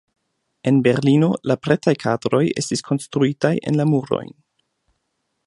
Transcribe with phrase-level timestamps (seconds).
[0.69, 4.35] En Berlino la pretaj kadroj estis konstruitaj en la murojn.